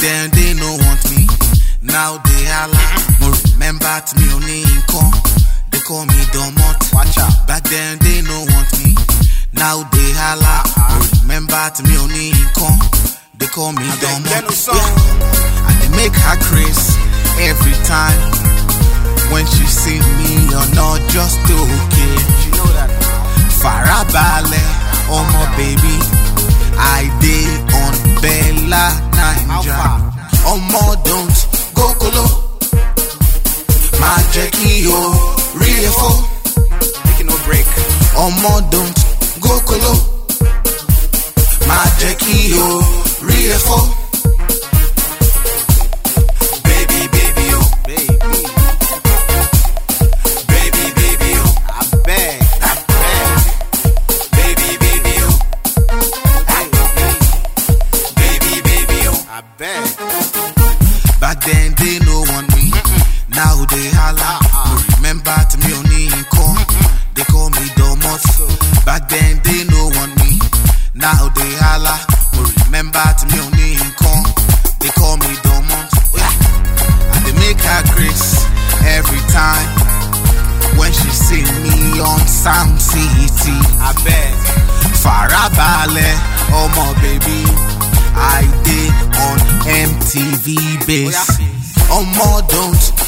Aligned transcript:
Then 0.00 0.30
they 0.30 0.54
no 0.54 0.70
want 0.84 1.02
me, 1.10 1.26
now 1.82 2.18
they 2.22 2.44
holla. 2.46 2.82
Mo 3.20 3.28
remember 3.52 4.00
tí 4.06 4.14
mi 4.18 4.26
ò 4.30 4.38
income? 4.46 5.12
they 5.70 5.80
call 5.80 6.06
me 6.06 6.20
domot. 6.32 6.78
Watch 6.94 7.18
out. 7.18 7.46
Back 7.46 7.64
then 7.64 7.98
they 7.98 8.22
no 8.22 8.46
want 8.52 8.70
me, 8.84 8.94
now 9.52 9.82
they 9.92 10.10
holla. 10.20 10.62
Mo 10.88 11.04
remember 11.22 11.64
tí 11.74 11.82
mi 11.88 11.96
ò 11.96 12.06
income? 12.08 12.78
they 13.38 13.46
call 13.48 13.72
me 13.72 13.88
domot. 14.00 14.46
Yeah. 14.66 15.66
And 15.66 15.76
they 15.82 15.90
make 15.96 16.14
her 16.14 16.36
crazy 16.46 16.94
every 17.50 17.74
time 17.84 18.20
when 19.32 19.44
she 19.46 19.64
see 19.66 20.00
me 20.18 20.30
You're 20.50 20.74
not 20.74 21.00
just 21.10 21.38
okay. 21.44 22.14
She 22.40 22.50
know 22.56 22.70
that. 22.78 22.90
Farabalẹ̀, 23.60 24.66
ọmọ 25.16 25.42
baby, 25.58 25.96
I 26.78 27.10
did. 27.20 27.27
Ọmọ 30.52 30.82
don't 31.06 31.38
go 31.76 31.86
kolo. 32.00 32.24
Máa 34.00 34.18
jẹ́ 34.34 34.46
kí 34.56 34.70
o 34.98 35.00
rí 35.60 35.72
efó. 35.88 36.08
No 37.28 37.34
break. 37.46 37.66
Ọmọ 38.24 38.52
don't 38.72 38.98
go. 39.40 39.52
Máa 41.68 41.86
jẹ́ 42.00 42.14
kí 42.22 42.36
o 42.66 42.68
rí 43.28 43.38
efó. 43.56 43.78
Now 63.38 63.54
they 63.70 63.86
holla. 63.94 64.42
Remember 64.98 65.30
to 65.50 65.56
me 65.62 65.70
only 65.70 66.10
income. 66.10 66.58
They 67.14 67.22
call 67.30 67.50
me 67.54 67.70
Domot. 67.78 68.18
Back 68.84 69.08
then 69.08 69.38
they 69.46 69.62
no 69.70 69.94
want 69.94 70.18
me. 70.18 70.42
Now 70.92 71.30
they 71.38 71.52
holla. 71.62 71.94
Remember 72.66 72.98
to 72.98 73.24
me 73.30 73.38
only 73.38 73.78
income. 73.78 74.26
They 74.82 74.90
call 74.98 75.22
me 75.22 75.38
Domot. 75.46 75.86
And 77.14 77.22
they 77.30 77.34
make 77.38 77.62
her 77.62 77.82
grace 77.94 78.42
every 78.82 79.22
time 79.30 79.70
when 80.74 80.90
she 80.90 81.06
see 81.14 81.46
me 81.62 82.00
on 82.02 82.18
Sound 82.26 82.82
City. 82.82 83.54
I 83.78 83.94
beg. 84.02 84.34
Farabalẹ̀ 84.98 86.18
baby. 87.02 87.46
I 88.18 88.42
did 88.66 88.92
on 89.26 89.38
MTV 89.86 90.46
base. 90.88 91.38
Oh, 91.90 92.02
Ọmọ 92.02 92.42
don't 92.50 93.07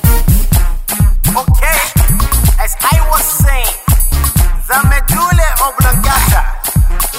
the 4.71 4.79
medulla 4.87 5.49
oblongata 5.67 6.43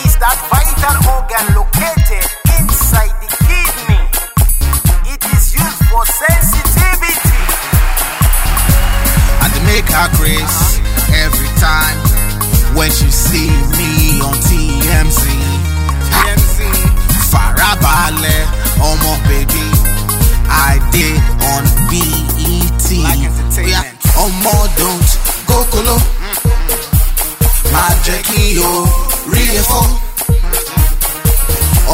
is 0.05 0.17
that 0.17 0.39
vital 0.49 0.97
organ 1.13 1.45
located 1.53 2.25
inside 2.57 3.13
the 3.21 3.29
kidney. 3.45 4.05
It 5.13 5.21
is 5.37 5.53
used 5.53 5.83
for 5.93 6.03
sensitivity. 6.09 7.41
I 9.45 9.47
dey 9.53 9.63
make 9.69 9.89
her 9.93 10.09
grace 10.17 10.81
every 11.13 11.51
time 11.61 11.97
when 12.77 12.89
she 12.91 13.11
see 13.13 13.53
me 13.77 14.21
on 14.25 14.37
TMZ. 14.49 15.21
TMZ. 16.09 16.59
Farabalẹ̀ 17.33 18.41
ọmọ 18.89 19.13
bèbí 19.29 19.65
I 20.49 20.75
dey 20.95 21.15
on 21.53 21.65
BET. 21.89 22.85
Black 23.03 23.21
Entertainment. 23.29 24.01
Ọmọ 24.25 24.57
don't 24.79 25.11
go 25.49 25.59
kolo. 25.73 25.97
Jẹ́ 28.05 28.19
kí 28.29 28.59
o 28.59 28.71
rí 29.33 29.43
efó. 29.61 29.81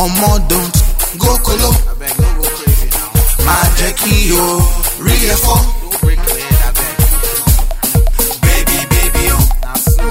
Ọmọ 0.02 0.30
don't 0.50 0.76
go 1.18 1.32
kolo. 1.46 1.70
Máa 3.46 3.64
jẹ́ 3.78 3.92
kí 4.00 4.14
o 4.32 4.46
rí 5.06 5.16
efó. 5.34 5.54
Baby 8.46 8.78
baby 8.92 9.24
o. 9.36 9.38
So. 9.94 10.06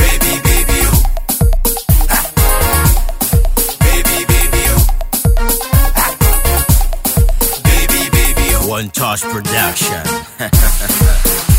Baby, 0.00 0.32
baby, 0.46 0.78
oh. 0.90 0.98
Ah. 2.16 2.24
Baby, 3.84 4.18
baby, 4.30 4.62
oh. 4.74 4.82
Ah. 6.02 6.10
Baby, 7.68 8.02
baby, 8.16 8.46
oh. 8.56 8.68
One 8.76 8.88
Touch 8.90 9.22
Production. 9.32 10.04